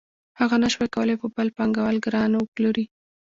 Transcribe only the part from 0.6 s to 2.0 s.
نشوای کولی په بل پانګوال